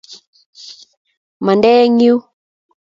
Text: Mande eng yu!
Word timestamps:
Mande 1.45 1.71
eng 1.83 1.99
yu! 2.05 2.13